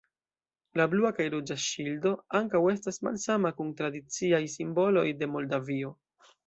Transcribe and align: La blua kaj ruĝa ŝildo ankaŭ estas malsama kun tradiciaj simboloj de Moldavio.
La 0.79 0.87
blua 0.93 1.11
kaj 1.19 1.27
ruĝa 1.33 1.57
ŝildo 1.65 2.13
ankaŭ 2.41 2.63
estas 2.73 3.01
malsama 3.09 3.55
kun 3.61 3.73
tradiciaj 3.83 4.45
simboloj 4.59 5.09
de 5.23 5.35
Moldavio. 5.37 5.99